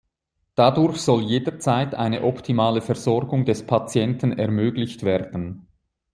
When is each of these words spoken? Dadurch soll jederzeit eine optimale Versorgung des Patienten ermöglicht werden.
Dadurch 0.55 0.97
soll 0.97 1.21
jederzeit 1.25 1.93
eine 1.93 2.23
optimale 2.23 2.81
Versorgung 2.81 3.45
des 3.45 3.67
Patienten 3.67 4.31
ermöglicht 4.39 5.03
werden. 5.03 5.67